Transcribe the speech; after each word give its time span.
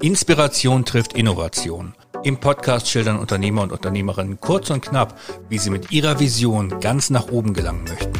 Inspiration 0.00 0.84
trifft 0.84 1.14
Innovation. 1.14 1.92
Im 2.22 2.36
Podcast 2.36 2.88
schildern 2.88 3.18
Unternehmer 3.18 3.62
und 3.62 3.72
Unternehmerinnen 3.72 4.38
kurz 4.38 4.70
und 4.70 4.80
knapp, 4.80 5.18
wie 5.48 5.58
sie 5.58 5.70
mit 5.70 5.90
ihrer 5.90 6.20
Vision 6.20 6.78
ganz 6.78 7.10
nach 7.10 7.32
oben 7.32 7.52
gelangen 7.52 7.82
möchten. 7.82 8.12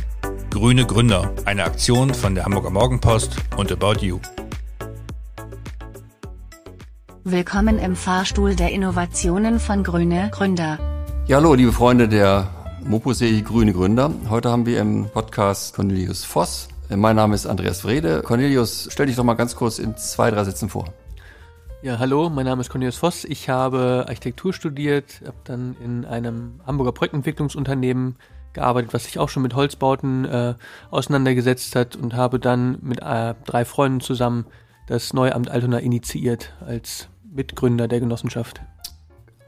Grüne 0.50 0.86
Gründer, 0.86 1.32
eine 1.44 1.62
Aktion 1.62 2.14
von 2.14 2.34
der 2.34 2.46
Hamburger 2.46 2.70
Morgenpost 2.70 3.36
und 3.56 3.70
About 3.70 4.04
You. 4.04 4.18
Willkommen 7.22 7.78
im 7.78 7.94
Fahrstuhl 7.94 8.56
der 8.56 8.72
Innovationen 8.72 9.60
von 9.60 9.84
Grüne 9.84 10.30
Gründer. 10.32 10.80
Ja, 11.28 11.36
hallo, 11.36 11.54
liebe 11.54 11.70
Freunde 11.72 12.08
der 12.08 12.48
Mopo-Serie 12.82 13.42
Grüne 13.42 13.72
Gründer. 13.72 14.10
Heute 14.28 14.50
haben 14.50 14.66
wir 14.66 14.80
im 14.80 15.08
Podcast 15.10 15.76
Cornelius 15.76 16.24
Voss. 16.24 16.66
Mein 16.88 17.14
Name 17.14 17.36
ist 17.36 17.46
Andreas 17.46 17.82
Vrede. 17.82 18.22
Cornelius, 18.22 18.88
stell 18.90 19.06
dich 19.06 19.14
doch 19.14 19.22
mal 19.22 19.34
ganz 19.34 19.54
kurz 19.54 19.78
in 19.78 19.96
zwei, 19.96 20.32
drei 20.32 20.42
Sätzen 20.42 20.68
vor. 20.68 20.92
Ja, 21.80 22.00
hallo, 22.00 22.28
mein 22.28 22.44
Name 22.44 22.60
ist 22.60 22.70
Cornelius 22.70 22.96
Voss. 22.96 23.24
Ich 23.24 23.48
habe 23.48 24.04
Architektur 24.08 24.52
studiert, 24.52 25.22
habe 25.24 25.36
dann 25.44 25.76
in 25.80 26.04
einem 26.04 26.60
Hamburger 26.66 26.90
Projektentwicklungsunternehmen 26.90 28.16
gearbeitet, 28.52 28.92
was 28.92 29.04
sich 29.04 29.20
auch 29.20 29.28
schon 29.28 29.44
mit 29.44 29.54
Holzbauten 29.54 30.24
äh, 30.24 30.54
auseinandergesetzt 30.90 31.76
hat 31.76 31.94
und 31.94 32.14
habe 32.14 32.40
dann 32.40 32.78
mit 32.82 33.00
äh, 33.00 33.34
drei 33.46 33.64
Freunden 33.64 34.00
zusammen 34.00 34.46
das 34.88 35.12
neue 35.12 35.32
Amt 35.36 35.50
Altona 35.50 35.78
initiiert 35.78 36.52
als 36.66 37.08
Mitgründer 37.32 37.86
der 37.86 38.00
Genossenschaft. 38.00 38.60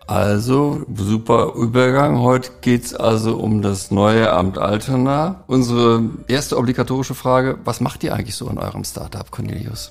Also, 0.07 0.87
super 0.95 1.55
Übergang. 1.57 2.21
Heute 2.21 2.53
geht's 2.61 2.95
also 2.95 3.39
um 3.39 3.61
das 3.61 3.91
neue 3.91 4.33
Amt 4.33 4.57
Altona. 4.57 5.43
Unsere 5.49 6.03
erste 6.29 6.59
obligatorische 6.59 7.15
Frage, 7.17 7.59
was 7.65 7.81
macht 7.81 8.05
ihr 8.05 8.15
eigentlich 8.15 8.37
so 8.37 8.49
in 8.49 8.59
eurem 8.59 8.85
Startup, 8.85 9.29
Cornelius? 9.33 9.91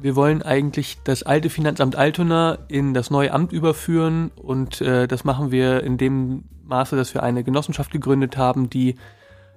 Wir 0.00 0.14
wollen 0.14 0.42
eigentlich 0.42 0.98
das 1.04 1.24
alte 1.24 1.50
Finanzamt 1.50 1.96
Altona 1.96 2.58
in 2.68 2.94
das 2.94 3.10
neue 3.10 3.32
Amt 3.32 3.52
überführen 3.52 4.30
und 4.36 4.80
äh, 4.80 5.08
das 5.08 5.24
machen 5.24 5.50
wir 5.50 5.82
in 5.82 5.98
dem 5.98 6.44
Maße, 6.64 6.96
dass 6.96 7.14
wir 7.14 7.22
eine 7.22 7.42
Genossenschaft 7.42 7.90
gegründet 7.90 8.36
haben, 8.36 8.70
die 8.70 8.94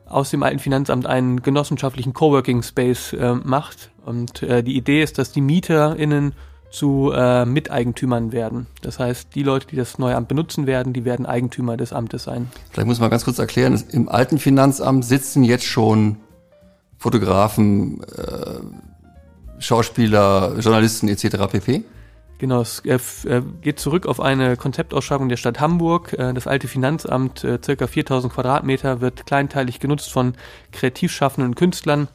aus 0.06 0.32
dem 0.32 0.44
alten 0.44 0.60
Finanzamt 0.60 1.06
einen 1.06 1.42
genossenschaftlichen 1.42 2.14
Coworking 2.14 2.64
Space 2.64 3.14
äh, 3.14 3.36
macht. 3.36 3.92
Und 4.04 4.44
äh, 4.44 4.64
die 4.64 4.76
Idee 4.76 5.04
ist, 5.04 5.18
dass 5.18 5.32
die 5.32 5.42
MieterInnen 5.42 6.34
zu 6.70 7.12
äh, 7.14 7.46
Miteigentümern 7.46 8.32
werden. 8.32 8.68
Das 8.82 8.98
heißt, 8.98 9.36
die 9.36 9.44
Leute, 9.44 9.68
die 9.68 9.76
das 9.76 10.00
neue 10.00 10.16
Amt 10.16 10.30
benutzen 10.30 10.68
werden, 10.68 10.94
die 10.94 11.06
werden 11.06 11.26
Eigentümer 11.26 11.78
des 11.78 11.94
Amtes 11.94 12.24
sein. 12.24 12.50
Vielleicht 12.72 12.88
muss 12.88 13.00
man 13.00 13.10
ganz 13.10 13.26
kurz 13.26 13.40
erklären, 13.40 13.82
im 13.92 14.10
alten 14.10 14.38
Finanzamt 14.38 15.06
sitzen 15.06 15.44
jetzt 15.44 15.66
schon 15.66 16.18
Fotografen, 16.98 18.02
äh, 18.04 18.60
Schauspieler, 19.62 20.58
Journalisten 20.60 21.08
etc. 21.08 21.48
pp. 21.50 21.84
Genau, 22.40 22.62
es 22.62 22.80
äh, 22.86 22.96
äh, 22.96 23.44
geht 23.62 23.80
zurück 23.80 24.08
auf 24.08 24.20
eine 24.20 24.58
Konzeptausschreibung 24.58 25.30
der 25.30 25.38
Stadt 25.38 25.60
Hamburg. 25.60 26.14
Äh, 26.14 26.34
das 26.34 26.48
alte 26.48 26.68
Finanzamt, 26.68 27.46
circa 27.64 27.86
4000 27.86 28.34
Quadratmeter, 28.34 29.00
wird 29.00 29.28
kleinteilig 29.28 29.80
genutzt 29.80 30.12
von 30.12 30.34
kreativ 30.72 31.12
schaffenden 31.12 31.54
Künstlern, 31.54 32.08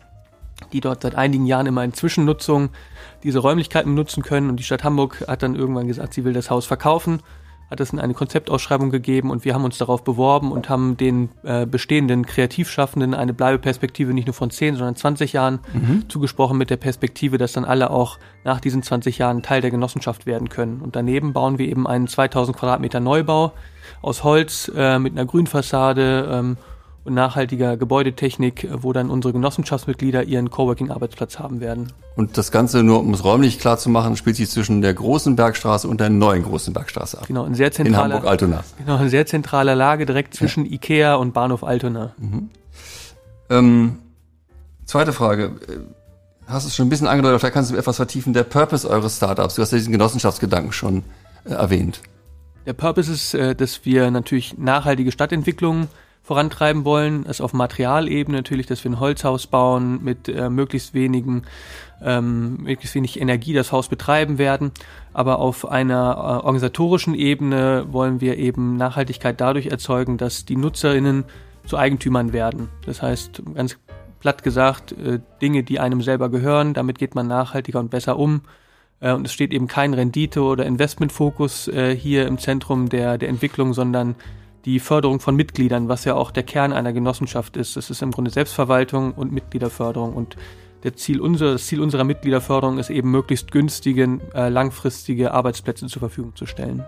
die 0.73 0.81
dort 0.81 1.03
seit 1.03 1.15
einigen 1.15 1.47
Jahren 1.47 1.67
immer 1.67 1.85
in 1.85 1.93
Zwischennutzung 1.93 2.71
diese 3.23 3.39
Räumlichkeiten 3.39 3.95
benutzen 3.95 4.25
können. 4.25 4.51
Und 4.51 4.57
die 4.57 4.65
Stadt 4.65 4.83
Hamburg 4.83 5.25
hat 5.29 5.45
dann 5.45 5.55
irgendwann 5.55 5.87
gesagt, 5.87 6.15
sie 6.15 6.25
will 6.25 6.33
das 6.33 6.51
Haus 6.51 6.67
verkaufen 6.67 7.23
hat 7.71 7.81
es 7.81 7.93
in 7.93 7.99
eine 7.99 8.15
Konzeptausschreibung 8.15 8.91
gegeben 8.91 9.31
und 9.31 9.45
wir 9.45 9.55
haben 9.55 9.65
uns 9.65 9.79
darauf 9.79 10.05
beworben 10.05 10.53
und 10.53 10.69
haben 10.69 10.97
den 10.97 11.31
äh, 11.43 11.67
bestehenden 11.67 12.25
Kreativschaffenden 12.25 13.15
eine 13.15 13.35
Bleibeperspektive 13.35 14.15
nicht 14.15 14.27
nur 14.27 14.35
von 14.35 14.51
10, 14.51 14.77
sondern 14.77 14.97
20 14.97 15.33
Jahren 15.33 15.61
mhm. 15.73 16.09
zugesprochen 16.09 16.59
mit 16.59 16.71
der 16.71 16.77
Perspektive, 16.77 17.39
dass 17.39 17.53
dann 17.53 17.65
alle 17.65 17.91
auch 17.91 18.19
nach 18.45 18.61
diesen 18.61 18.83
20 18.83 19.19
Jahren 19.19 19.43
Teil 19.43 19.61
der 19.61 19.71
Genossenschaft 19.71 20.27
werden 20.27 20.49
können. 20.49 20.81
Und 20.81 20.95
daneben 20.95 21.33
bauen 21.33 21.59
wir 21.59 21.67
eben 21.67 21.87
einen 21.87 22.07
2000 22.07 22.57
Quadratmeter 22.57 23.01
Neubau 23.01 23.53
aus 24.03 24.23
Holz 24.23 24.71
äh, 24.75 24.99
mit 24.99 25.13
einer 25.13 25.27
Grünfassade 25.27 26.29
ähm, 26.31 26.57
und 27.07 27.15
nachhaltiger 27.15 27.77
Gebäudetechnik, 27.77 28.69
wo 28.73 28.93
dann 28.93 29.11
unsere 29.11 29.33
Genossenschaftsmitglieder 29.33 30.25
ihren 30.25 30.51
Coworking-Arbeitsplatz 30.51 31.39
haben 31.39 31.61
werden. 31.61 31.93
Und 32.17 32.37
das 32.37 32.51
Ganze, 32.51 32.83
nur 32.83 33.01
um 33.01 33.15
es 33.15 33.25
räumlich 33.25 33.59
klar 33.59 33.79
zu 33.79 33.89
machen, 33.89 34.17
spielt 34.17 34.37
sich 34.37 34.51
zwischen 34.51 34.83
der 34.83 34.93
großen 34.95 35.37
Bergstraße 35.37 35.87
und 35.89 36.01
der 36.01 36.11
neuen 36.11 36.43
großen 36.43 36.73
Bergstraße 36.73 37.19
ab. 37.19 37.27
Genau, 37.27 37.45
in 37.45 37.55
sehr 37.55 37.73
zentraler, 37.73 38.07
in 38.07 38.13
Hamburg-Altona. 38.15 38.65
Genau, 38.79 38.99
in 38.99 39.09
sehr 39.09 39.27
zentraler 39.27 39.75
Lage, 39.75 40.07
direkt 40.07 40.35
zwischen 40.35 40.65
ja. 40.67 40.73
Ikea 40.73 41.15
und 41.15 41.33
Bahnhof 41.33 41.63
Altona. 41.63 42.15
Mhm. 42.19 42.51
Ähm, 43.49 43.99
zweite 44.85 45.13
Frage. 45.13 45.53
Hast 46.47 46.65
du 46.65 46.69
es 46.69 46.77
schon 46.77 46.87
ein 46.87 46.91
bisschen 46.91 47.09
angedeutet, 47.09 47.41
vielleicht 47.41 47.55
kannst 47.55 47.73
du 47.73 47.77
etwas 47.77 47.97
vertiefen. 47.97 48.33
Der 48.33 48.45
Purpose 48.45 48.89
eures 48.89 49.17
Startups, 49.17 49.57
du 49.57 49.63
hast 49.63 49.73
ja 49.73 49.79
diesen 49.79 49.93
Genossenschaftsgedanken 49.93 50.73
schon 50.73 51.03
äh, 51.45 51.51
erwähnt. 51.51 52.01
Der 52.67 52.73
Purpose 52.73 53.13
ist, 53.13 53.35
äh, 53.35 53.55
dass 53.55 53.85
wir 53.85 54.11
natürlich 54.11 54.59
nachhaltige 54.59 55.13
Stadtentwicklungen 55.13 55.89
vorantreiben 56.27 56.85
wollen, 56.85 57.25
ist 57.25 57.41
auf 57.41 57.53
Materialebene 57.53 58.39
natürlich, 58.39 58.67
dass 58.67 58.83
wir 58.83 58.91
ein 58.91 58.99
Holzhaus 58.99 59.47
bauen 59.47 60.03
mit 60.03 60.29
äh, 60.29 60.51
möglichst 60.51 60.93
wenigen, 60.93 61.43
ähm, 62.03 62.57
möglichst 62.65 62.97
wenig 62.97 63.21
Energie 63.21 63.53
das 63.53 63.71
Haus 63.71 63.87
betreiben 63.87 64.37
werden. 64.37 64.73
Aber 65.13 65.39
auf 65.39 65.69
einer 65.71 65.95
äh, 65.95 66.45
organisatorischen 66.45 67.15
Ebene 67.15 67.87
wollen 67.93 68.21
wir 68.21 68.39
eben 68.39 68.77
Nachhaltigkeit 68.77 69.41
dadurch 69.41 69.69
erzeugen, 69.69 70.19
dass 70.19 70.45
die 70.45 70.57
NutzerInnen 70.57 71.27
zu 71.65 71.79
Eigentümern 71.79 72.33
werden. 72.33 72.71
Das 72.85 73.03
heißt, 73.03 73.43
ganz 73.55 73.79
platt 74.19 74.43
gesagt, 74.43 74.91
äh, 74.91 75.21
Dinge, 75.41 75.63
die 75.63 75.79
einem 75.79 76.03
selber 76.03 76.29
gehören, 76.29 76.75
damit 76.75 76.99
geht 76.99 77.15
man 77.15 77.29
nachhaltiger 77.29 77.79
und 77.79 77.93
besser 77.93 78.19
um. 78.19 78.41
Äh, 78.99 79.13
und 79.13 79.25
es 79.27 79.33
steht 79.33 79.53
eben 79.53 79.69
kein 79.69 79.95
Rendite- 79.95 80.43
oder 80.43 80.67
Investmentfokus 80.67 81.69
äh, 81.69 81.95
hier 81.95 82.27
im 82.27 82.39
Zentrum 82.39 82.89
der, 82.89 83.17
der 83.17 83.29
Entwicklung, 83.29 83.75
sondern 83.75 84.17
die 84.67 84.81
Förderung 84.81 85.21
von 85.21 85.37
Mitgliedern, 85.37 85.89
was 85.89 86.05
ja 86.05 86.15
auch 86.15 86.33
der 86.33 86.43
Kern 86.43 86.73
einer 86.73 86.93
Genossenschaft 86.93 87.57
ist. 87.57 87.77
Es 87.77 87.89
ist 87.89 88.03
im 88.03 88.11
Grunde 88.11 88.33
Selbstverwaltung 88.33 89.13
und 89.13 89.33
Mitgliederförderung. 89.33 90.15
Und 90.15 90.37
der 90.83 90.97
Ziel 90.97 91.21
unser, 91.21 91.53
das 91.53 91.67
Ziel 91.67 91.81
unserer 91.81 92.03
Mitgliederförderung 92.03 92.79
ist 92.79 92.91
eben, 92.91 93.11
möglichst 93.13 93.53
günstige, 93.53 94.19
äh, 94.35 94.49
langfristige 94.49 95.33
Arbeitsplätze 95.33 95.87
zur 95.87 96.01
Verfügung 96.01 96.35
zu 96.35 96.47
stellen. 96.47 96.85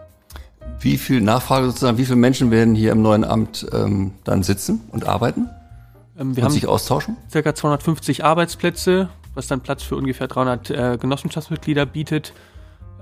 Wie 0.81 0.99
viel 0.99 1.21
Nachfrage 1.21 1.67
sozusagen, 1.67 1.99
wie 1.99 2.05
viele 2.05 2.17
Menschen 2.17 2.51
werden 2.51 2.75
hier 2.75 2.91
im 2.91 3.01
neuen 3.01 3.25
Amt 3.25 3.67
ähm, 3.73 4.13
dann 4.25 4.43
sitzen 4.43 4.81
und 4.91 5.07
arbeiten? 5.07 5.49
Ähm, 6.19 6.37
wir 6.37 6.43
und 6.43 6.45
haben 6.47 6.53
sich 6.53 6.67
austauschen? 6.67 7.17
Circa 7.31 7.55
250 7.55 8.25
Arbeitsplätze, 8.25 9.09
was 9.35 9.47
dann 9.47 9.61
Platz 9.61 9.85
für 9.85 9.95
ungefähr 9.95 10.27
300 10.27 10.71
äh, 10.71 10.99
Genossenschaftsmitglieder 11.01 11.87
bietet 11.87 12.33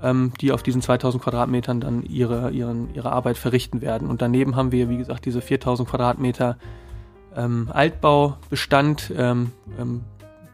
ähm, 0.03 0.31
die 0.41 0.51
auf 0.51 0.63
diesen 0.63 0.81
2000 0.81 1.23
Quadratmetern 1.23 1.79
dann 1.79 2.03
ihre, 2.03 2.51
ihren, 2.51 2.93
ihre 2.93 3.11
Arbeit 3.11 3.37
verrichten 3.37 3.81
werden. 3.81 4.07
Und 4.07 4.21
daneben 4.21 4.55
haben 4.55 4.71
wir, 4.71 4.89
wie 4.89 4.97
gesagt, 4.97 5.25
diese 5.25 5.41
4000 5.41 5.89
Quadratmeter 5.89 6.57
ähm, 7.35 7.69
Altbaubestand, 7.71 9.13
ähm, 9.15 9.51
ähm, 9.79 10.01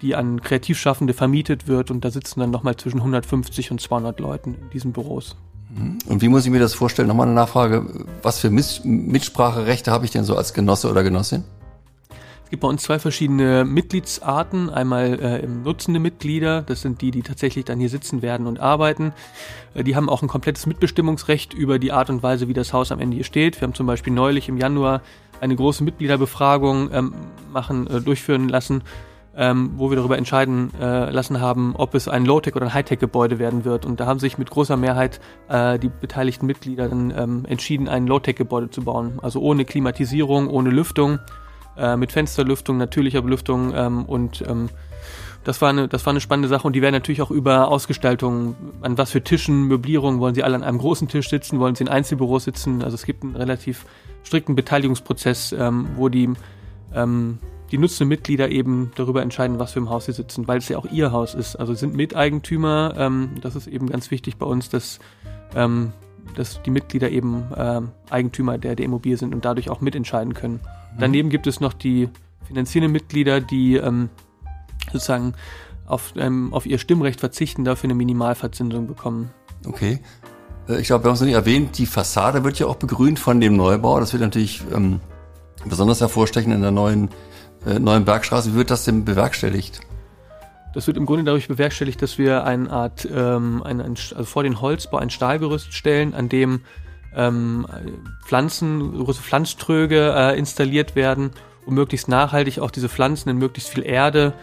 die 0.01 0.15
an 0.15 0.41
Kreativschaffende 0.41 1.13
vermietet 1.13 1.67
wird. 1.67 1.91
Und 1.91 2.03
da 2.05 2.11
sitzen 2.11 2.39
dann 2.39 2.51
nochmal 2.51 2.75
zwischen 2.75 2.97
150 2.97 3.71
und 3.71 3.81
200 3.81 4.19
Leuten 4.19 4.55
in 4.55 4.69
diesen 4.71 4.91
Büros. 4.91 5.35
Mhm. 5.69 5.97
Und 6.07 6.21
wie 6.21 6.27
muss 6.27 6.45
ich 6.45 6.51
mir 6.51 6.59
das 6.59 6.73
vorstellen? 6.73 7.07
Nochmal 7.07 7.27
eine 7.27 7.35
Nachfrage. 7.35 8.05
Was 8.21 8.39
für 8.39 8.49
Mitspracherechte 8.49 9.91
habe 9.91 10.05
ich 10.05 10.11
denn 10.11 10.23
so 10.23 10.35
als 10.35 10.53
Genosse 10.53 10.89
oder 10.89 11.03
Genossin? 11.03 11.43
Gibt 12.53 12.61
bei 12.61 12.67
uns 12.67 12.83
zwei 12.83 12.99
verschiedene 12.99 13.65
Mitgliedsarten. 13.65 14.69
Einmal 14.69 15.19
äh, 15.19 15.47
nutzende 15.47 15.99
Mitglieder, 15.99 16.61
das 16.61 16.83
sind 16.83 17.01
die, 17.01 17.09
die 17.09 17.23
tatsächlich 17.23 17.65
dann 17.65 17.79
hier 17.79 17.89
sitzen 17.89 18.21
werden 18.21 18.45
und 18.45 18.59
arbeiten. 18.59 19.11
Äh, 19.73 19.83
die 19.83 19.95
haben 19.95 20.07
auch 20.07 20.21
ein 20.21 20.27
komplettes 20.27 20.67
Mitbestimmungsrecht 20.67 21.55
über 21.55 21.79
die 21.79 21.91
Art 21.91 22.11
und 22.11 22.21
Weise, 22.21 22.47
wie 22.47 22.53
das 22.53 22.71
Haus 22.71 22.91
am 22.91 22.99
Ende 22.99 23.15
hier 23.15 23.23
steht. 23.23 23.59
Wir 23.59 23.65
haben 23.65 23.73
zum 23.73 23.87
Beispiel 23.87 24.13
neulich 24.13 24.49
im 24.49 24.57
Januar 24.57 25.01
eine 25.41 25.55
große 25.55 25.83
Mitgliederbefragung 25.83 26.91
ähm, 26.93 27.13
machen, 27.51 27.87
äh, 27.87 28.01
durchführen 28.01 28.49
lassen, 28.49 28.83
ähm, 29.35 29.71
wo 29.77 29.89
wir 29.89 29.97
darüber 29.97 30.19
entscheiden 30.19 30.71
äh, 30.79 31.09
lassen 31.09 31.41
haben, 31.41 31.75
ob 31.75 31.95
es 31.95 32.07
ein 32.07 32.23
Low-Tech 32.23 32.55
oder 32.55 32.67
ein 32.67 32.73
High-Tech-Gebäude 32.75 33.39
werden 33.39 33.65
wird. 33.65 33.83
Und 33.83 33.99
da 33.99 34.05
haben 34.05 34.19
sich 34.19 34.37
mit 34.37 34.51
großer 34.51 34.77
Mehrheit 34.77 35.19
äh, 35.49 35.79
die 35.79 35.89
beteiligten 35.89 36.45
Mitglieder 36.45 36.87
dann 36.87 37.11
ähm, 37.17 37.45
entschieden, 37.49 37.89
ein 37.89 38.05
Low-Tech-Gebäude 38.05 38.69
zu 38.69 38.83
bauen. 38.83 39.17
Also 39.23 39.39
ohne 39.39 39.65
Klimatisierung, 39.65 40.47
ohne 40.51 40.69
Lüftung 40.69 41.17
äh, 41.77 41.95
mit 41.97 42.11
Fensterlüftung, 42.11 42.77
natürlicher 42.77 43.21
Belüftung 43.21 43.73
ähm, 43.75 44.05
und 44.05 44.43
ähm, 44.47 44.69
das 45.43 45.61
war, 45.61 45.69
eine, 45.69 45.87
das 45.87 46.05
war 46.05 46.11
eine 46.11 46.21
spannende 46.21 46.47
Sache 46.47 46.65
und 46.65 46.73
die 46.73 46.81
werden 46.81 46.93
natürlich 46.93 47.21
auch 47.21 47.31
über 47.31 47.67
Ausgestaltung, 47.67 48.55
an 48.81 48.97
was 48.97 49.11
für 49.11 49.21
Tischen, 49.21 49.63
Möblierungen, 49.63 50.19
wollen 50.21 50.35
sie 50.35 50.43
alle 50.43 50.55
an 50.55 50.63
einem 50.63 50.77
großen 50.77 51.09
Tisch 51.09 51.29
sitzen, 51.29 51.59
wollen 51.59 51.75
sie 51.75 51.83
in 51.83 51.89
Einzelbüros 51.89 52.45
sitzen. 52.45 52.81
Also 52.81 52.95
es 52.95 53.05
gibt 53.05 53.23
einen 53.23 53.35
relativ 53.35 53.85
strikten 54.23 54.55
Beteiligungsprozess, 54.55 55.51
ähm, 55.51 55.89
wo 55.97 56.07
die, 56.07 56.29
ähm, 56.93 57.39
die 57.71 57.77
nutzenden 57.77 58.07
Mitglieder 58.07 58.49
eben 58.49 58.91
darüber 58.95 59.21
entscheiden, 59.21 59.59
was 59.59 59.75
wir 59.75 59.81
im 59.81 59.89
Haus 59.89 60.05
sie 60.05 60.13
sitzen, 60.13 60.47
weil 60.47 60.59
es 60.59 60.69
ja 60.69 60.77
auch 60.77 60.85
ihr 60.85 61.11
Haus 61.11 61.35
ist. 61.35 61.57
Also 61.57 61.73
sind 61.73 61.93
Miteigentümer, 61.93 62.93
ähm, 62.97 63.31
das 63.41 63.57
ist 63.57 63.67
eben 63.67 63.87
ganz 63.87 64.11
wichtig 64.11 64.37
bei 64.37 64.45
uns, 64.45 64.69
dass, 64.69 64.99
ähm, 65.55 65.91
dass 66.35 66.61
die 66.63 66.71
Mitglieder 66.71 67.09
eben 67.09 67.47
ähm, 67.57 67.91
Eigentümer 68.09 68.57
der, 68.57 68.77
der 68.77 68.85
Immobilie 68.85 69.17
sind 69.17 69.35
und 69.35 69.43
dadurch 69.43 69.69
auch 69.69 69.81
mitentscheiden 69.81 70.33
können. 70.33 70.61
Daneben 70.99 71.29
gibt 71.29 71.47
es 71.47 71.59
noch 71.59 71.73
die 71.73 72.09
finanzierenden 72.47 72.91
Mitglieder, 72.91 73.41
die 73.41 73.75
ähm, 73.75 74.09
sozusagen 74.91 75.33
auf, 75.85 76.13
ähm, 76.17 76.53
auf 76.53 76.65
ihr 76.65 76.77
Stimmrecht 76.77 77.19
verzichten, 77.19 77.63
dafür 77.63 77.87
eine 77.87 77.95
Minimalverzinsung 77.95 78.87
bekommen. 78.87 79.31
Okay. 79.65 79.99
Äh, 80.67 80.79
ich 80.79 80.87
glaube, 80.87 81.03
wir 81.03 81.09
haben 81.09 81.15
es 81.15 81.21
noch 81.21 81.27
nicht 81.27 81.35
erwähnt, 81.35 81.77
die 81.77 81.85
Fassade 81.85 82.43
wird 82.43 82.59
ja 82.59 82.67
auch 82.67 82.75
begrünt 82.75 83.19
von 83.19 83.39
dem 83.39 83.55
Neubau. 83.55 83.99
Das 83.99 84.13
wird 84.13 84.21
natürlich 84.21 84.63
ähm, 84.73 84.99
besonders 85.65 86.01
hervorstechen 86.01 86.51
in 86.51 86.61
der 86.61 86.71
neuen, 86.71 87.09
äh, 87.65 87.79
neuen 87.79 88.05
Bergstraße. 88.05 88.51
Wie 88.51 88.55
wird 88.55 88.71
das 88.71 88.85
denn 88.85 89.05
bewerkstelligt? 89.05 89.81
Das 90.73 90.87
wird 90.87 90.97
im 90.97 91.05
Grunde 91.05 91.23
dadurch 91.23 91.47
bewerkstelligt, 91.47 92.01
dass 92.01 92.17
wir 92.17 92.45
eine 92.45 92.69
Art, 92.71 93.07
ähm, 93.11 93.61
ein, 93.63 93.79
ein, 93.79 93.91
also 93.91 94.23
vor 94.23 94.43
den 94.43 94.59
Holzbau 94.59 94.97
ein 94.97 95.11
Stahlgerüst 95.11 95.73
stellen, 95.73 96.15
an 96.15 96.29
dem 96.29 96.61
ähm, 97.15 97.65
Pflanzen, 98.25 98.97
große 98.97 99.21
Pflanztröge 99.21 100.13
äh, 100.15 100.37
installiert 100.37 100.95
werden, 100.95 101.31
um 101.65 101.75
möglichst 101.75 102.07
nachhaltig 102.07 102.59
auch 102.59 102.71
diese 102.71 102.89
Pflanzen 102.89 103.29
in 103.29 103.37
möglichst 103.37 103.69
viel 103.69 103.85
Erde 103.85 104.33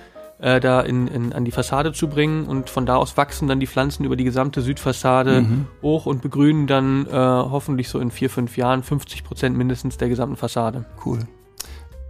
äh, 0.41 0.61
da 0.61 0.81
in, 0.81 1.07
in, 1.07 1.33
an 1.33 1.45
die 1.45 1.51
Fassade 1.51 1.93
zu 1.93 2.09
bringen 2.09 2.47
und 2.47 2.71
von 2.71 2.87
da 2.87 2.97
aus 2.97 3.17
wachsen 3.17 3.49
dann 3.49 3.61
die 3.61 3.67
Pflanzen 3.67 4.05
über 4.05 4.17
die 4.17 4.25
gesamte 4.25 4.63
Südfassade 4.63 5.43
mhm. 5.43 5.67
hoch 5.83 6.07
und 6.07 6.23
begrünen 6.23 6.67
dann 6.67 7.07
äh, 7.07 7.11
hoffentlich 7.13 7.89
so 7.89 7.99
in 7.99 8.11
vier, 8.11 8.31
fünf 8.31 8.57
Jahren 8.57 8.83
50 8.83 9.25
Prozent 9.25 9.57
mindestens 9.57 9.99
der 9.99 10.09
gesamten 10.09 10.37
Fassade. 10.37 10.85
Cool. 11.05 11.21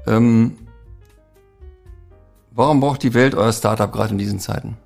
Ähm, 0.06 0.56
warum 2.52 2.80
braucht 2.80 3.02
die 3.02 3.14
Welt 3.14 3.34
euer 3.34 3.52
Startup 3.52 3.90
gerade 3.92 4.12
in 4.12 4.18
diesen 4.18 4.38
Zeiten? 4.38 4.76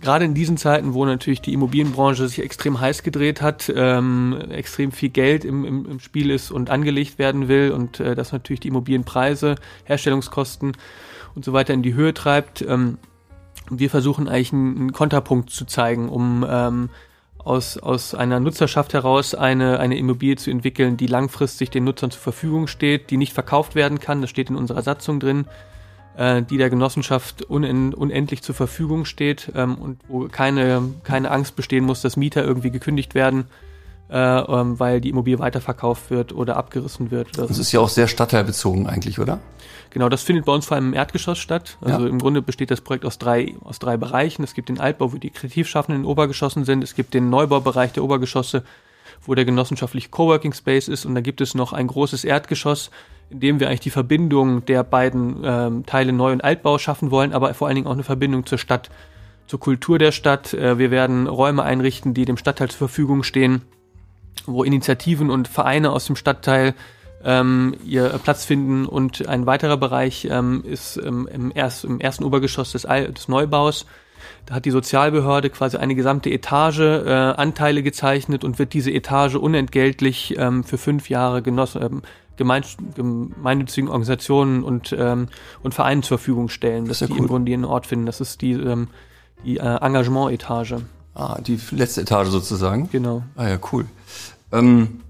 Gerade 0.00 0.24
in 0.24 0.34
diesen 0.34 0.56
Zeiten, 0.56 0.94
wo 0.94 1.04
natürlich 1.04 1.40
die 1.40 1.52
Immobilienbranche 1.52 2.28
sich 2.28 2.42
extrem 2.42 2.80
heiß 2.80 3.02
gedreht 3.02 3.42
hat, 3.42 3.72
ähm, 3.74 4.38
extrem 4.50 4.92
viel 4.92 5.08
Geld 5.08 5.44
im, 5.44 5.64
im, 5.64 5.86
im 5.86 6.00
Spiel 6.00 6.30
ist 6.30 6.50
und 6.50 6.70
angelegt 6.70 7.18
werden 7.18 7.48
will 7.48 7.72
und 7.72 8.00
äh, 8.00 8.14
das 8.14 8.32
natürlich 8.32 8.60
die 8.60 8.68
Immobilienpreise, 8.68 9.56
Herstellungskosten 9.84 10.76
und 11.34 11.44
so 11.44 11.52
weiter 11.52 11.74
in 11.74 11.82
die 11.82 11.94
Höhe 11.94 12.14
treibt. 12.14 12.62
Ähm, 12.62 12.98
wir 13.70 13.90
versuchen 13.90 14.28
eigentlich 14.28 14.52
einen, 14.52 14.76
einen 14.76 14.92
Konterpunkt 14.92 15.50
zu 15.50 15.64
zeigen, 15.64 16.08
um 16.08 16.46
ähm, 16.48 16.90
aus, 17.38 17.78
aus 17.78 18.14
einer 18.14 18.40
Nutzerschaft 18.40 18.92
heraus 18.92 19.34
eine, 19.34 19.78
eine 19.78 19.96
Immobilie 19.96 20.36
zu 20.36 20.50
entwickeln, 20.50 20.96
die 20.96 21.06
langfristig 21.06 21.70
den 21.70 21.84
Nutzern 21.84 22.10
zur 22.10 22.20
Verfügung 22.20 22.66
steht, 22.66 23.10
die 23.10 23.16
nicht 23.16 23.32
verkauft 23.32 23.74
werden 23.74 24.00
kann. 24.00 24.20
Das 24.20 24.30
steht 24.30 24.50
in 24.50 24.56
unserer 24.56 24.82
Satzung 24.82 25.20
drin 25.20 25.46
äh, 26.16 26.42
die 26.42 26.56
der 26.56 26.70
Genossenschaft 26.70 27.42
unen, 27.42 27.94
unendlich 27.94 28.42
zur 28.42 28.54
Verfügung 28.54 29.04
steht 29.04 29.52
ähm, 29.54 29.76
und 29.76 30.00
wo 30.08 30.28
keine, 30.28 30.82
keine 31.04 31.30
Angst 31.30 31.56
bestehen 31.56 31.84
muss, 31.84 32.02
dass 32.02 32.16
Mieter 32.16 32.44
irgendwie 32.44 32.70
gekündigt 32.70 33.14
werden, 33.14 33.44
äh, 34.08 34.16
ähm, 34.16 34.78
weil 34.78 35.00
die 35.00 35.10
Immobilie 35.10 35.38
weiterverkauft 35.38 36.10
wird 36.10 36.32
oder 36.32 36.56
abgerissen 36.56 37.10
wird. 37.10 37.36
Das 37.36 37.58
ist 37.58 37.72
ja 37.72 37.80
auch 37.80 37.88
sehr 37.88 38.08
stadtteilbezogen 38.08 38.86
eigentlich, 38.86 39.18
oder? 39.18 39.40
Genau, 39.90 40.08
das 40.08 40.22
findet 40.22 40.44
bei 40.44 40.52
uns 40.52 40.66
vor 40.66 40.76
allem 40.76 40.88
im 40.88 40.94
Erdgeschoss 40.94 41.38
statt. 41.38 41.78
Also 41.80 42.02
ja. 42.02 42.08
im 42.08 42.18
Grunde 42.18 42.42
besteht 42.42 42.70
das 42.70 42.80
Projekt 42.80 43.04
aus 43.04 43.18
drei, 43.18 43.54
aus 43.64 43.78
drei 43.78 43.96
Bereichen. 43.96 44.42
Es 44.42 44.54
gibt 44.54 44.68
den 44.68 44.80
Altbau, 44.80 45.12
wo 45.12 45.16
die 45.16 45.30
Kreativschaffenden 45.30 46.04
in 46.04 46.06
Obergeschossen 46.06 46.64
sind. 46.64 46.84
Es 46.84 46.94
gibt 46.94 47.14
den 47.14 47.30
Neubaubereich 47.30 47.92
der 47.92 48.04
Obergeschosse, 48.04 48.62
wo 49.24 49.34
der 49.34 49.44
genossenschaftliche 49.44 50.08
Coworking 50.10 50.52
Space 50.52 50.88
ist. 50.88 51.06
Und 51.06 51.14
da 51.14 51.20
gibt 51.20 51.40
es 51.40 51.54
noch 51.54 51.72
ein 51.72 51.86
großes 51.86 52.24
Erdgeschoss, 52.24 52.90
indem 53.30 53.60
wir 53.60 53.68
eigentlich 53.68 53.80
die 53.80 53.90
Verbindung 53.90 54.64
der 54.66 54.84
beiden 54.84 55.42
ähm, 55.44 55.86
Teile 55.86 56.12
Neu- 56.12 56.32
und 56.32 56.44
Altbau 56.44 56.78
schaffen 56.78 57.10
wollen, 57.10 57.32
aber 57.32 57.52
vor 57.54 57.66
allen 57.66 57.76
Dingen 57.76 57.86
auch 57.86 57.92
eine 57.92 58.04
Verbindung 58.04 58.46
zur 58.46 58.58
Stadt, 58.58 58.90
zur 59.46 59.60
Kultur 59.60 59.98
der 59.98 60.12
Stadt. 60.12 60.54
Äh, 60.54 60.78
wir 60.78 60.90
werden 60.90 61.26
Räume 61.26 61.62
einrichten, 61.62 62.14
die 62.14 62.24
dem 62.24 62.36
Stadtteil 62.36 62.68
zur 62.68 62.78
Verfügung 62.78 63.22
stehen, 63.22 63.62
wo 64.46 64.62
Initiativen 64.62 65.30
und 65.30 65.48
Vereine 65.48 65.90
aus 65.90 66.06
dem 66.06 66.16
Stadtteil 66.16 66.74
ähm, 67.24 67.74
ihr 67.84 68.08
Platz 68.22 68.44
finden. 68.44 68.86
Und 68.86 69.26
ein 69.28 69.46
weiterer 69.46 69.76
Bereich 69.76 70.28
ähm, 70.30 70.62
ist 70.64 70.96
ähm, 70.96 71.28
im, 71.32 71.52
erst, 71.54 71.84
im 71.84 72.00
ersten 72.00 72.24
Obergeschoss 72.24 72.72
des, 72.72 72.86
Al 72.86 73.12
des 73.12 73.28
Neubaus. 73.28 73.86
Da 74.46 74.54
hat 74.54 74.64
die 74.64 74.70
Sozialbehörde 74.70 75.50
quasi 75.50 75.76
eine 75.76 75.96
gesamte 75.96 76.30
Etage 76.30 76.78
äh, 76.78 77.10
Anteile 77.10 77.82
gezeichnet 77.82 78.44
und 78.44 78.58
wird 78.60 78.72
diese 78.72 78.92
Etage 78.92 79.34
unentgeltlich 79.34 80.36
ähm, 80.38 80.62
für 80.62 80.78
fünf 80.78 81.10
Jahre 81.10 81.42
genossen, 81.42 81.82
ähm, 81.82 82.02
gemeinnützigen 82.36 83.88
Organisationen 83.88 84.62
und, 84.62 84.94
ähm, 84.98 85.28
und 85.62 85.74
Vereinen 85.74 86.02
zur 86.02 86.18
Verfügung 86.18 86.48
stellen, 86.48 86.86
dass 86.86 87.00
das 87.00 87.08
die 87.08 87.14
cool. 87.14 87.20
im 87.20 87.26
Grunde 87.26 87.52
ihren 87.52 87.64
Ort 87.64 87.86
finden. 87.86 88.06
Das 88.06 88.20
ist 88.20 88.42
die, 88.42 88.52
ähm, 88.52 88.88
die 89.44 89.58
äh, 89.58 89.76
Engagement-Etage. 89.80 90.76
Ah, 91.14 91.40
die 91.40 91.58
letzte 91.70 92.02
Etage 92.02 92.28
sozusagen? 92.28 92.88
Genau. 92.92 93.22
Ah 93.36 93.48
ja, 93.48 93.58
cool. 93.72 93.86
Ähm, 94.52 95.00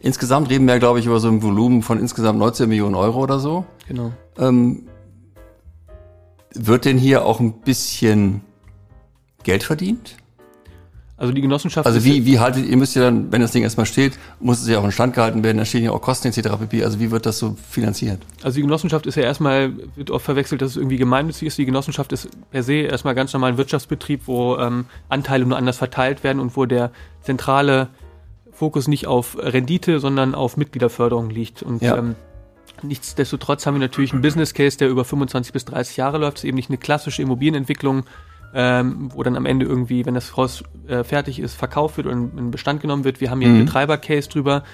insgesamt 0.00 0.50
reden 0.50 0.66
wir, 0.66 0.78
glaube 0.78 0.98
ich, 1.00 1.06
über 1.06 1.20
so 1.20 1.28
ein 1.28 1.42
Volumen 1.42 1.82
von 1.82 1.98
insgesamt 1.98 2.38
19 2.38 2.68
Millionen 2.68 2.94
Euro 2.94 3.22
oder 3.22 3.38
so. 3.38 3.64
Genau. 3.88 4.12
Ähm, 4.38 4.86
wird 6.54 6.84
denn 6.84 6.98
hier 6.98 7.24
auch 7.24 7.40
ein 7.40 7.60
bisschen 7.60 8.42
Geld 9.42 9.62
verdient? 9.62 10.16
Also 11.18 11.32
die 11.32 11.40
Genossenschaft. 11.40 11.86
Also 11.86 12.04
wie, 12.04 12.26
wie 12.26 12.38
haltet 12.38 12.66
ihr 12.66 12.76
müsst 12.76 12.94
ja 12.94 13.02
dann, 13.02 13.32
wenn 13.32 13.40
das 13.40 13.52
Ding 13.52 13.62
erstmal 13.62 13.86
steht, 13.86 14.18
muss 14.38 14.60
es 14.60 14.68
ja 14.68 14.78
auch 14.78 14.84
in 14.84 14.92
Stand 14.92 15.14
gehalten 15.14 15.42
werden, 15.42 15.56
da 15.56 15.64
stehen 15.64 15.82
ja 15.82 15.92
auch 15.92 16.02
Kosten 16.02 16.28
etc. 16.28 16.42
pp. 16.58 16.84
Also 16.84 17.00
wie 17.00 17.10
wird 17.10 17.24
das 17.24 17.38
so 17.38 17.56
finanziert? 17.70 18.20
Also 18.42 18.56
die 18.56 18.62
Genossenschaft 18.62 19.06
ist 19.06 19.14
ja 19.14 19.22
erstmal, 19.22 19.72
wird 19.94 20.10
oft 20.10 20.24
verwechselt, 20.24 20.60
dass 20.60 20.72
es 20.72 20.76
irgendwie 20.76 20.98
gemeinnützig 20.98 21.48
ist. 21.48 21.56
Die 21.56 21.64
Genossenschaft 21.64 22.12
ist 22.12 22.28
per 22.50 22.62
se 22.62 22.74
erstmal 22.74 23.14
ganz 23.14 23.32
normal 23.32 23.52
ein 23.52 23.58
Wirtschaftsbetrieb, 23.58 24.22
wo 24.26 24.56
ähm, 24.58 24.84
Anteile 25.08 25.46
nur 25.46 25.56
anders 25.56 25.78
verteilt 25.78 26.22
werden 26.22 26.38
und 26.38 26.54
wo 26.54 26.66
der 26.66 26.90
zentrale 27.22 27.88
Fokus 28.52 28.86
nicht 28.86 29.06
auf 29.06 29.38
Rendite, 29.38 30.00
sondern 30.00 30.34
auf 30.34 30.58
Mitgliederförderung 30.58 31.30
liegt. 31.30 31.62
Und 31.62 31.80
ja. 31.80 31.96
ähm, 31.96 32.14
nichtsdestotrotz 32.82 33.64
haben 33.64 33.74
wir 33.74 33.80
natürlich 33.80 34.12
einen 34.12 34.22
Business 34.22 34.52
Case, 34.52 34.76
der 34.76 34.90
über 34.90 35.06
25 35.06 35.54
bis 35.54 35.64
30 35.64 35.96
Jahre 35.96 36.18
läuft. 36.18 36.38
Es 36.38 36.44
ist 36.44 36.48
eben 36.48 36.56
nicht 36.56 36.68
eine 36.68 36.78
klassische 36.78 37.22
Immobilienentwicklung, 37.22 38.04
ähm, 38.54 39.10
wo 39.14 39.22
dann 39.22 39.36
am 39.36 39.46
Ende 39.46 39.66
irgendwie, 39.66 40.06
wenn 40.06 40.14
das 40.14 40.36
Haus 40.36 40.64
äh, 40.88 41.04
fertig 41.04 41.38
ist, 41.38 41.54
verkauft 41.54 41.96
wird 41.96 42.06
und 42.06 42.38
in 42.38 42.50
Bestand 42.50 42.80
genommen 42.80 43.04
wird. 43.04 43.20
Wir 43.20 43.30
haben 43.30 43.40
hier 43.40 43.50
mhm. 43.50 43.56
einen 43.56 43.66
Betreiber-Case 43.66 44.28
drüber, 44.28 44.64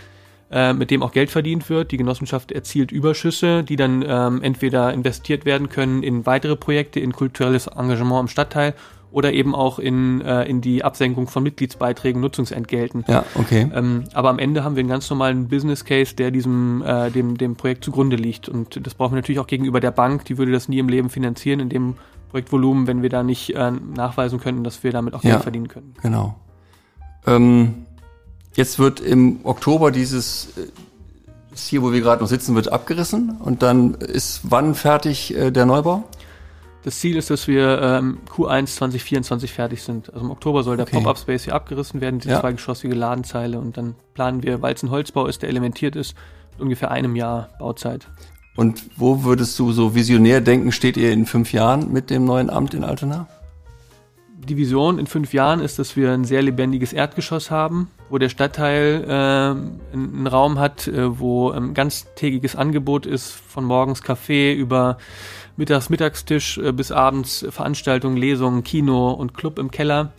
äh, 0.50 0.72
mit 0.72 0.90
dem 0.90 1.02
auch 1.02 1.12
Geld 1.12 1.30
verdient 1.30 1.68
wird. 1.70 1.90
Die 1.90 1.96
Genossenschaft 1.96 2.52
erzielt 2.52 2.92
Überschüsse, 2.92 3.62
die 3.62 3.76
dann 3.76 4.04
ähm, 4.06 4.42
entweder 4.42 4.92
investiert 4.92 5.44
werden 5.44 5.68
können 5.68 6.02
in 6.02 6.26
weitere 6.26 6.56
Projekte, 6.56 7.00
in 7.00 7.12
kulturelles 7.12 7.66
Engagement 7.66 8.20
im 8.20 8.28
Stadtteil 8.28 8.74
oder 9.12 9.32
eben 9.32 9.54
auch 9.54 9.78
in, 9.78 10.22
äh, 10.22 10.44
in 10.44 10.60
die 10.60 10.84
Absenkung 10.84 11.28
von 11.28 11.42
Mitgliedsbeiträgen, 11.42 12.20
Nutzungsentgelten. 12.20 13.04
Ja, 13.06 13.24
okay. 13.34 13.70
Ähm, 13.74 14.04
aber 14.14 14.30
am 14.30 14.38
Ende 14.38 14.64
haben 14.64 14.74
wir 14.74 14.80
einen 14.80 14.88
ganz 14.88 15.08
normalen 15.10 15.48
Business 15.48 15.84
Case, 15.84 16.14
der 16.16 16.30
diesem 16.30 16.82
äh, 16.82 17.10
dem, 17.10 17.36
dem 17.36 17.56
Projekt 17.56 17.84
zugrunde 17.84 18.16
liegt. 18.16 18.48
Und 18.48 18.84
das 18.84 18.94
brauchen 18.94 19.12
wir 19.12 19.16
natürlich 19.16 19.38
auch 19.38 19.46
gegenüber 19.46 19.80
der 19.80 19.90
Bank, 19.90 20.24
die 20.24 20.38
würde 20.38 20.52
das 20.52 20.68
nie 20.68 20.78
im 20.78 20.88
Leben 20.88 21.10
finanzieren, 21.10 21.60
in 21.60 21.68
dem 21.68 21.96
Projektvolumen, 22.32 22.86
wenn 22.86 23.02
wir 23.02 23.10
da 23.10 23.22
nicht 23.22 23.54
äh, 23.54 23.70
nachweisen 23.70 24.40
könnten, 24.40 24.64
dass 24.64 24.82
wir 24.82 24.90
damit 24.90 25.14
auch 25.14 25.22
ja, 25.22 25.32
Geld 25.32 25.42
verdienen 25.42 25.68
können. 25.68 25.94
Genau. 26.02 26.34
Ähm, 27.26 27.86
jetzt 28.54 28.78
wird 28.78 29.00
im 29.00 29.40
Oktober 29.44 29.92
dieses 29.92 30.56
äh, 30.56 30.68
das 31.50 31.66
hier, 31.66 31.82
wo 31.82 31.92
wir 31.92 32.00
gerade 32.00 32.22
noch 32.22 32.28
sitzen, 32.28 32.54
wird 32.54 32.72
abgerissen 32.72 33.36
und 33.38 33.62
dann 33.62 33.94
ist 33.94 34.40
wann 34.44 34.74
fertig 34.74 35.36
äh, 35.36 35.50
der 35.50 35.66
Neubau? 35.66 36.04
Das 36.84 36.98
Ziel 36.98 37.16
ist, 37.16 37.28
dass 37.28 37.46
wir 37.46 37.80
ähm, 37.80 38.20
Q1 38.28 38.66
2024 38.66 39.52
fertig 39.52 39.82
sind. 39.82 40.12
Also 40.12 40.24
im 40.24 40.32
Oktober 40.32 40.64
soll 40.64 40.78
der 40.78 40.86
okay. 40.86 40.96
Pop-Up 40.96 41.18
Space 41.18 41.44
hier 41.44 41.54
abgerissen 41.54 42.00
werden, 42.00 42.18
die 42.18 42.28
ja. 42.28 42.40
zweigeschossige 42.40 42.94
Ladenzeile 42.94 43.58
und 43.58 43.76
dann 43.76 43.94
planen 44.14 44.42
wir, 44.42 44.62
weil 44.62 44.74
es 44.74 44.82
ein 44.82 44.90
Holzbau 44.90 45.26
ist, 45.26 45.42
der 45.42 45.50
elementiert 45.50 45.94
ist, 45.94 46.16
ungefähr 46.58 46.90
einem 46.90 47.14
Jahr 47.14 47.50
Bauzeit. 47.58 48.08
Und 48.54 48.84
wo 48.96 49.24
würdest 49.24 49.58
du 49.58 49.72
so 49.72 49.94
visionär 49.94 50.40
denken, 50.40 50.72
steht 50.72 50.96
ihr 50.96 51.12
in 51.12 51.26
fünf 51.26 51.52
Jahren 51.52 51.90
mit 51.92 52.10
dem 52.10 52.24
neuen 52.24 52.50
Amt 52.50 52.74
in 52.74 52.84
Altona? 52.84 53.28
Die 54.44 54.56
Vision 54.56 54.98
in 54.98 55.06
fünf 55.06 55.32
Jahren 55.32 55.60
ist, 55.60 55.78
dass 55.78 55.96
wir 55.96 56.10
ein 56.10 56.24
sehr 56.24 56.42
lebendiges 56.42 56.92
Erdgeschoss 56.92 57.50
haben, 57.50 57.88
wo 58.10 58.18
der 58.18 58.28
Stadtteil 58.28 59.04
äh, 59.06 59.94
einen 59.94 60.26
Raum 60.26 60.58
hat, 60.58 60.88
äh, 60.88 61.18
wo 61.18 61.50
ein 61.50 61.74
ganztägiges 61.74 62.56
Angebot 62.56 63.06
ist, 63.06 63.30
von 63.30 63.64
morgens 63.64 64.02
Kaffee 64.02 64.52
über 64.52 64.98
mittags 65.56 65.90
Mittagstisch 65.90 66.58
äh, 66.58 66.72
bis 66.72 66.90
abends 66.90 67.46
Veranstaltungen, 67.50 68.16
Lesungen, 68.16 68.64
Kino 68.64 69.12
und 69.12 69.32
Club 69.32 69.58
im 69.58 69.70
Keller. 69.70 70.12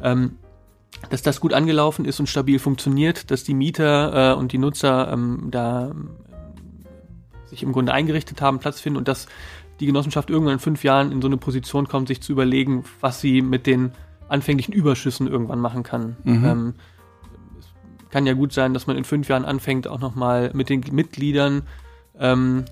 Ähm, 0.00 0.36
dass 1.10 1.22
das 1.22 1.40
gut 1.40 1.52
angelaufen 1.52 2.04
ist 2.04 2.20
und 2.20 2.28
stabil 2.28 2.58
funktioniert, 2.58 3.30
dass 3.30 3.44
die 3.44 3.54
Mieter 3.54 4.32
äh, 4.32 4.38
und 4.38 4.52
die 4.52 4.58
Nutzer 4.58 5.12
ähm, 5.12 5.48
da 5.50 5.92
sich 7.56 7.62
im 7.62 7.72
Grunde 7.72 7.92
eingerichtet 7.92 8.40
haben, 8.40 8.58
Platz 8.58 8.80
finden 8.80 8.98
und 8.98 9.08
dass 9.08 9.26
die 9.80 9.86
Genossenschaft 9.86 10.30
irgendwann 10.30 10.54
in 10.54 10.58
fünf 10.58 10.84
Jahren 10.84 11.12
in 11.12 11.20
so 11.20 11.28
eine 11.28 11.36
Position 11.36 11.88
kommt, 11.88 12.08
sich 12.08 12.20
zu 12.22 12.32
überlegen, 12.32 12.84
was 13.00 13.20
sie 13.20 13.42
mit 13.42 13.66
den 13.66 13.92
anfänglichen 14.28 14.72
Überschüssen 14.72 15.26
irgendwann 15.26 15.60
machen 15.60 15.82
kann. 15.82 16.16
Mhm. 16.24 16.44
Ähm, 16.44 16.74
es 17.58 18.10
kann 18.10 18.26
ja 18.26 18.32
gut 18.32 18.52
sein, 18.52 18.74
dass 18.74 18.86
man 18.86 18.96
in 18.96 19.04
fünf 19.04 19.28
Jahren 19.28 19.44
anfängt, 19.44 19.86
auch 19.86 20.00
nochmal 20.00 20.50
mit 20.54 20.68
den 20.68 20.82
Mitgliedern 20.92 21.62
ähm, 22.18 22.64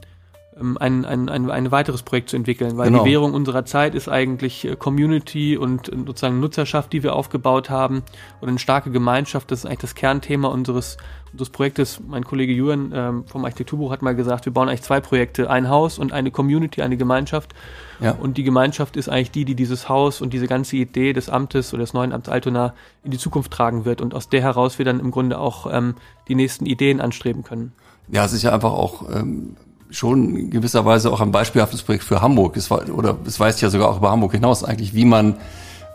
ein, 0.57 1.05
ein, 1.05 1.29
ein, 1.29 1.51
ein 1.51 1.71
weiteres 1.73 2.03
Projekt 2.03 2.31
zu 2.31 2.37
entwickeln, 2.37 2.77
weil 2.77 2.89
Genau. 2.89 3.03
die 3.03 3.11
Währung 3.11 3.35
unserer 3.35 3.65
Zeit 3.65 3.95
ist 3.95 4.09
eigentlich 4.09 4.65
äh, 4.65 4.77
Community 4.77 5.57
und 5.57 5.89
äh, 5.89 5.97
sozusagen 6.07 6.39
Nutzerschaft, 6.39 6.93
die 6.93 7.03
wir 7.03 7.15
aufgebaut 7.15 7.71
haben 7.71 8.03
und 8.41 8.49
eine 8.49 8.59
starke 8.59 8.91
Gemeinschaft. 8.91 9.51
Das 9.51 9.61
ist 9.61 9.67
eigentlich 9.67 9.81
das 9.81 9.95
Kernthema 9.97 10.49
unseres, 10.49 10.97
unseres 11.33 11.51
Projektes. 11.51 12.01
Mein 12.07 12.25
Kollege 12.25 12.53
Jürgen 12.53 12.93
ähm, 12.95 13.25
vom 13.27 13.45
Architekturbuch 13.45 13.91
hat 13.91 14.03
mal 14.03 14.15
gesagt, 14.15 14.45
wir 14.45 14.53
bauen 14.53 14.69
eigentlich 14.69 14.83
zwei 14.83 15.01
Projekte, 15.01 15.51
ein 15.51 15.69
Haus 15.69 15.99
und 15.99 16.13
eine 16.13 16.31
Community, 16.31 16.83
eine 16.83 16.97
Gemeinschaft. 16.97 17.53
Ja. 18.01 18.13
Und 18.13 18.39
die 18.39 18.45
Gemeinschaft 18.45 18.97
ist 18.97 19.09
eigentlich 19.09 19.33
die, 19.33 19.45
die 19.45 19.57
dieses 19.57 19.89
Haus 19.89 20.21
und 20.21 20.33
diese 20.33 20.47
ganze 20.47 20.77
Idee 20.77 21.13
des 21.13 21.29
Amtes 21.29 21.75
oder 21.75 21.83
des 21.83 21.95
neuen 21.95 22.13
Amts 22.13 22.29
Altona 22.29 22.75
in 23.03 23.11
die 23.11 23.19
Zukunft 23.19 23.53
tragen 23.53 23.85
wird 23.85 24.01
und 24.01 24.15
aus 24.15 24.29
der 24.29 24.43
heraus 24.43 24.79
wir 24.79 24.85
dann 24.85 25.01
im 25.01 25.11
Grunde 25.11 25.39
auch 25.39 25.67
ähm, 25.73 25.95
die 26.29 26.37
nächsten 26.37 26.65
Ideen 26.67 27.01
anstreben 27.01 27.43
können. 27.43 27.73
Ja, 28.09 28.25
es 28.25 28.33
ist 28.33 28.43
ja 28.43 28.53
einfach 28.53 28.73
auch 28.73 29.09
ähm, 29.11 29.57
schon 29.91 30.37
in 30.37 30.51
gewisser 30.51 30.85
Weise 30.85 31.13
auch 31.13 31.21
ein 31.21 31.31
beispielhaftes 31.31 31.83
Projekt 31.83 32.05
für 32.05 32.21
Hamburg. 32.21 32.57
Es 32.57 32.71
war, 32.71 32.89
oder 32.89 33.17
es 33.27 33.39
weist 33.39 33.61
ja 33.63 33.71
sogar 33.71 33.89
auch 33.89 33.99
über 33.99 34.11
Hamburg 34.11 34.33
hinaus 34.33 34.65
eigentlich, 34.65 34.95
wie 34.95 35.05
man 35.05 35.37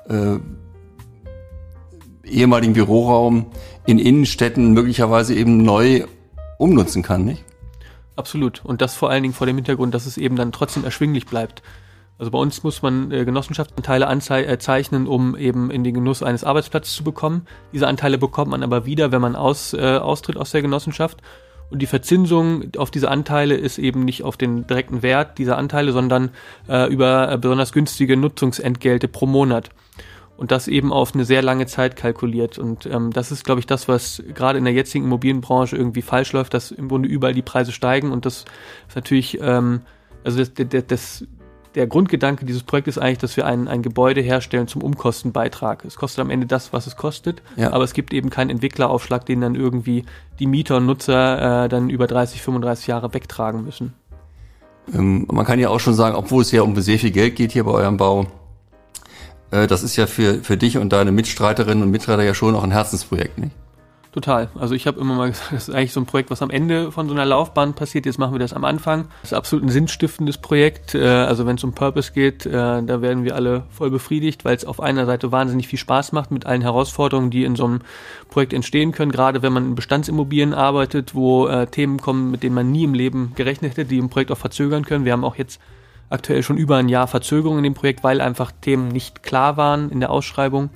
äh, 0.07 0.37
ehemaligen 2.23 2.73
Büroraum 2.73 3.47
in 3.85 3.99
Innenstädten 3.99 4.73
möglicherweise 4.73 5.33
eben 5.33 5.63
neu 5.63 6.05
umnutzen 6.57 7.03
kann, 7.03 7.25
nicht? 7.25 7.43
Absolut. 8.15 8.63
Und 8.65 8.81
das 8.81 8.95
vor 8.95 9.09
allen 9.09 9.23
Dingen 9.23 9.33
vor 9.33 9.47
dem 9.47 9.55
Hintergrund, 9.55 9.93
dass 9.93 10.05
es 10.05 10.17
eben 10.17 10.35
dann 10.35 10.51
trotzdem 10.51 10.83
erschwinglich 10.83 11.25
bleibt. 11.25 11.63
Also 12.17 12.31
bei 12.31 12.37
uns 12.37 12.63
muss 12.63 12.81
man 12.81 13.11
äh, 13.11 13.23
Genossenschaftsanteile 13.23 14.05
äh, 14.05 14.59
zeichnen, 14.59 15.07
um 15.07 15.37
eben 15.37 15.71
in 15.71 15.85
den 15.85 15.93
Genuss 15.93 16.21
eines 16.21 16.43
Arbeitsplatzes 16.43 16.93
zu 16.93 17.03
bekommen. 17.05 17.47
Diese 17.71 17.87
Anteile 17.87 18.17
bekommt 18.17 18.51
man 18.51 18.61
aber 18.61 18.85
wieder, 18.85 19.13
wenn 19.13 19.21
man 19.21 19.37
aus, 19.37 19.73
äh, 19.73 19.97
austritt 19.97 20.35
aus 20.35 20.51
der 20.51 20.61
Genossenschaft. 20.61 21.21
Und 21.69 21.81
die 21.81 21.87
Verzinsung 21.87 22.71
auf 22.77 22.89
diese 22.89 23.11
Anteile 23.11 23.55
ist 23.55 23.77
eben 23.77 24.03
nicht 24.03 24.23
auf 24.23 24.37
den 24.37 24.65
direkten 24.65 25.03
Wert 25.03 25.37
dieser 25.37 25.57
Anteile, 25.57 25.91
sondern 25.91 26.31
äh, 26.67 26.91
über 26.91 27.31
äh, 27.31 27.37
besonders 27.37 27.71
günstige 27.73 28.17
Nutzungsentgelte 28.17 29.07
pro 29.07 29.27
Monat. 29.27 29.69
Und 30.35 30.51
das 30.51 30.67
eben 30.67 30.93
auf 30.93 31.13
eine 31.13 31.25
sehr 31.25 31.41
lange 31.41 31.65
Zeit 31.65 31.95
kalkuliert. 31.95 32.57
Und 32.57 32.85
ähm, 32.85 33.11
das 33.11 33.31
ist, 33.31 33.43
glaube 33.43 33.59
ich, 33.59 33.67
das, 33.67 33.87
was 33.87 34.23
gerade 34.33 34.57
in 34.57 34.63
der 34.63 34.73
jetzigen 34.73 35.05
Immobilienbranche 35.05 35.75
irgendwie 35.75 36.01
falsch 36.01 36.31
läuft, 36.31 36.53
dass 36.53 36.71
im 36.71 36.87
Grunde 36.87 37.09
überall 37.09 37.33
die 37.33 37.41
Preise 37.41 37.71
steigen. 37.71 38.11
Und 38.11 38.25
das 38.25 38.45
ist 38.87 38.95
natürlich, 38.95 39.39
ähm, 39.41 39.81
also 40.23 40.39
das, 40.39 40.53
das, 40.53 40.83
das, 40.87 41.23
der 41.75 41.87
Grundgedanke 41.87 42.45
dieses 42.45 42.63
Projektes 42.63 42.97
ist 42.97 43.03
eigentlich, 43.03 43.19
dass 43.19 43.37
wir 43.37 43.45
ein, 43.45 43.67
ein 43.67 43.81
Gebäude 43.81 44.21
herstellen 44.21 44.67
zum 44.67 44.81
Umkostenbeitrag. 44.81 45.85
Es 45.85 45.95
kostet 45.95 46.21
am 46.21 46.29
Ende 46.29 46.47
das, 46.47 46.73
was 46.73 46.87
es 46.87 46.95
kostet, 46.95 47.41
Ja. 47.57 47.71
aber 47.73 47.83
es 47.83 47.93
gibt 47.93 48.13
eben 48.13 48.29
keinen 48.29 48.49
Entwickleraufschlag, 48.49 49.25
den 49.25 49.41
dann 49.41 49.55
irgendwie 49.55 50.05
die 50.39 50.47
Mieter 50.47 50.77
und 50.77 50.87
Nutzer 50.87 51.65
äh, 51.65 51.69
dann 51.69 51.89
über 51.89 52.07
30, 52.07 52.41
35 52.41 52.87
Jahre 52.87 53.13
wegtragen 53.13 53.63
müssen. 53.63 53.93
Ähm, 54.93 55.27
man 55.31 55.45
kann 55.45 55.59
ja 55.59 55.69
auch 55.69 55.79
schon 55.79 55.93
sagen, 55.93 56.15
obwohl 56.15 56.41
es 56.41 56.51
ja 56.51 56.63
um 56.63 56.75
sehr 56.81 56.97
viel 56.97 57.11
Geld 57.11 57.35
geht 57.35 57.51
hier 57.51 57.63
bei 57.63 57.71
eurem 57.71 57.97
Bau, 57.97 58.25
äh, 59.51 59.67
das 59.67 59.83
ist 59.83 59.95
ja 59.95 60.07
für, 60.07 60.43
für 60.43 60.57
dich 60.57 60.77
und 60.77 60.91
deine 60.91 61.11
Mitstreiterinnen 61.11 61.83
und 61.83 61.91
Mitstreiter 61.91 62.23
ja 62.23 62.33
schon 62.33 62.55
auch 62.55 62.63
ein 62.63 62.71
Herzensprojekt, 62.71 63.37
nicht? 63.37 63.51
Total. 64.11 64.49
Also 64.55 64.73
ich 64.73 64.87
habe 64.87 64.99
immer 64.99 65.13
mal 65.13 65.29
gesagt, 65.29 65.51
das 65.51 65.67
ist 65.67 65.75
eigentlich 65.75 65.93
so 65.93 65.99
ein 65.99 66.07
Projekt, 66.07 66.31
was 66.31 66.41
am 66.41 66.49
Ende 66.49 66.91
von 66.91 67.07
so 67.07 67.13
einer 67.13 67.25
Laufbahn 67.25 67.75
passiert. 67.75 68.07
Jetzt 68.07 68.17
machen 68.17 68.33
wir 68.33 68.39
das 68.39 68.53
am 68.53 68.65
Anfang. 68.65 69.07
Das 69.21 69.31
ist 69.31 69.37
absolut 69.37 69.63
ein 69.63 69.69
sinnstiftendes 69.69 70.39
Projekt. 70.39 70.95
Äh, 70.95 71.05
Also 71.07 71.45
wenn 71.45 71.57
es 71.57 71.63
um 71.63 71.73
Purpose 71.73 72.11
geht, 72.11 72.47
äh, 72.47 72.51
da 72.51 73.01
werden 73.03 73.23
wir 73.23 73.35
alle 73.35 73.65
voll 73.69 73.91
befriedigt, 73.91 74.45
weil 74.45 74.55
es 74.55 74.65
auf 74.65 74.79
einer 74.79 75.05
Seite 75.05 75.31
wahnsinnig 75.31 75.67
viel 75.67 75.77
Spaß 75.77 76.11
macht 76.11 76.31
mit 76.31 76.47
allen 76.47 76.63
Herausforderungen, 76.63 77.29
die 77.29 77.43
in 77.43 77.55
so 77.55 77.65
einem 77.65 77.81
Projekt 78.29 78.53
entstehen 78.53 78.93
können. 78.93 79.11
Gerade 79.11 79.43
wenn 79.43 79.53
man 79.53 79.65
in 79.67 79.75
Bestandsimmobilien 79.75 80.55
arbeitet, 80.55 81.13
wo 81.13 81.47
äh, 81.47 81.67
Themen 81.67 82.01
kommen, 82.01 82.31
mit 82.31 82.41
denen 82.41 82.55
man 82.55 82.71
nie 82.71 82.85
im 82.85 82.95
Leben 82.95 83.33
gerechnet 83.35 83.73
hätte, 83.77 83.85
die 83.85 83.99
im 83.99 84.09
Projekt 84.09 84.31
auch 84.31 84.37
verzögern 84.39 84.85
können. 84.85 85.05
Wir 85.05 85.13
haben 85.13 85.23
auch 85.23 85.35
jetzt 85.35 85.61
aktuell 86.09 86.41
schon 86.41 86.57
über 86.57 86.77
ein 86.77 86.89
Jahr 86.89 87.05
Verzögerung 87.05 87.57
in 87.57 87.63
dem 87.63 87.75
Projekt, 87.75 88.03
weil 88.03 88.21
einfach 88.21 88.51
Themen 88.59 88.87
nicht 88.87 89.21
klar 89.21 89.55
waren 89.55 89.91
in 89.91 89.99
der 89.99 90.09
Ausschreibung 90.09 90.71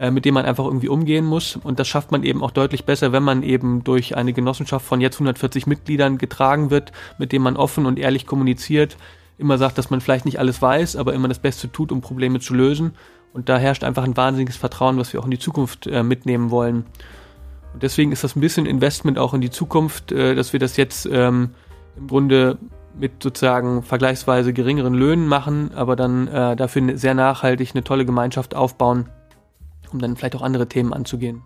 äh, 0.00 0.10
mit 0.10 0.24
dem 0.24 0.32
man 0.32 0.46
einfach 0.46 0.64
irgendwie 0.64 0.88
umgehen 0.88 1.26
muss. 1.26 1.56
Und 1.56 1.78
das 1.78 1.86
schafft 1.86 2.10
man 2.10 2.22
eben 2.22 2.42
auch 2.42 2.52
deutlich 2.52 2.86
besser, 2.86 3.12
wenn 3.12 3.22
man 3.22 3.42
eben 3.42 3.84
durch 3.84 4.16
eine 4.16 4.32
Genossenschaft 4.32 4.86
von 4.86 5.02
jetzt 5.02 5.16
140 5.16 5.66
Mitgliedern 5.66 6.16
getragen 6.16 6.70
wird, 6.70 6.92
mit 7.18 7.32
dem 7.32 7.42
man 7.42 7.58
offen 7.58 7.84
und 7.84 7.98
ehrlich 7.98 8.26
kommuniziert, 8.26 8.96
immer 9.36 9.58
sagt, 9.58 9.76
dass 9.76 9.90
man 9.90 10.00
vielleicht 10.00 10.24
nicht 10.24 10.38
alles 10.38 10.62
weiß, 10.62 10.96
aber 10.96 11.12
immer 11.12 11.28
das 11.28 11.38
Beste 11.38 11.70
tut, 11.70 11.92
um 11.92 12.00
Probleme 12.00 12.40
zu 12.40 12.54
lösen. 12.54 12.92
Und 13.34 13.50
da 13.50 13.58
herrscht 13.58 13.84
einfach 13.84 14.02
ein 14.02 14.16
wahnsinniges 14.16 14.56
Vertrauen, 14.56 14.96
was 14.96 15.12
wir 15.12 15.20
auch 15.20 15.26
in 15.26 15.30
die 15.32 15.38
Zukunft 15.38 15.86
äh, 15.86 16.02
mitnehmen 16.02 16.50
wollen. 16.50 16.86
Und 17.74 17.82
deswegen 17.82 18.10
ist 18.10 18.24
das 18.24 18.36
ein 18.36 18.40
bisschen 18.40 18.64
Investment 18.64 19.18
auch 19.18 19.34
in 19.34 19.42
die 19.42 19.50
Zukunft, 19.50 20.12
äh, 20.12 20.34
dass 20.34 20.54
wir 20.54 20.60
das 20.60 20.78
jetzt 20.78 21.06
ähm, 21.12 21.50
im 21.98 22.06
Grunde 22.06 22.56
mit 22.98 23.22
sozusagen 23.22 23.82
vergleichsweise 23.82 24.54
geringeren 24.54 24.94
Löhnen 24.94 25.26
machen, 25.26 25.72
aber 25.74 25.94
dann 25.94 26.26
äh, 26.28 26.56
dafür 26.56 26.96
sehr 26.96 27.12
nachhaltig 27.12 27.72
eine 27.74 27.84
tolle 27.84 28.06
Gemeinschaft 28.06 28.56
aufbauen, 28.56 29.10
um 29.92 29.98
dann 29.98 30.16
vielleicht 30.16 30.36
auch 30.36 30.42
andere 30.42 30.68
Themen 30.68 30.92
anzugehen. 30.92 31.42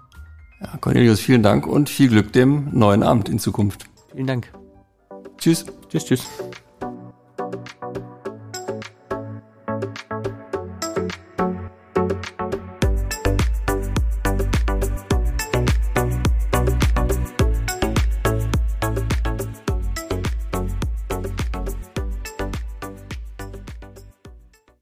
Ja, 0.60 0.76
Cornelius, 0.80 1.20
vielen 1.20 1.42
Dank 1.42 1.66
und 1.66 1.88
viel 1.88 2.08
Glück 2.08 2.32
dem 2.32 2.68
neuen 2.72 3.02
Amt 3.02 3.28
in 3.28 3.38
Zukunft. 3.38 3.84
Vielen 4.12 4.26
Dank. 4.26 4.52
Tschüss. 5.38 5.66
Tschüss, 5.88 6.04
tschüss. 6.06 6.26